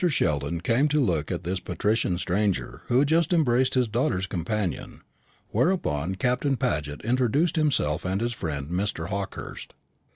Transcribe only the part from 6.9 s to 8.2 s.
introduced himself and